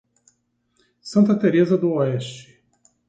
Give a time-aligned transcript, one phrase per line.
[1.03, 2.59] Santa Tereza do Oeste